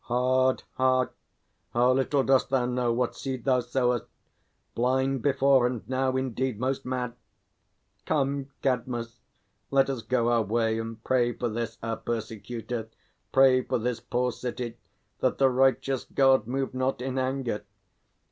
[0.05, 1.13] Hard heart,
[1.75, 4.05] how little dost thou know what seed Thou sowest!
[4.73, 7.13] Blind before, and now indeed Most mad!
[8.07, 9.19] Come, Cadmus,
[9.69, 12.89] let us go our way, And pray for this our persecutor,
[13.31, 14.75] pray For this poor city,
[15.19, 17.63] that the righteous God Move not in anger.